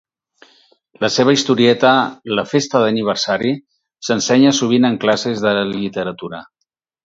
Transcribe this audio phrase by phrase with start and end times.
[1.03, 1.91] La seva historieta
[2.41, 3.53] "La festa d'aniversari"
[4.09, 6.45] s'ensenya sovint en classes de literatura.